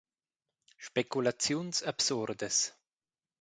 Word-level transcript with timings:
Speculaziuns 0.87 1.83
absurdas. 1.83 2.57